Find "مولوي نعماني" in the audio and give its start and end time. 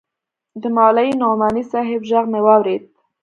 0.75-1.63